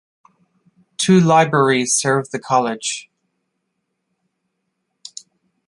Two 0.97 1.19
libraries 1.19 1.93
serve 1.93 2.31
the 2.31 2.39
college. 2.39 3.07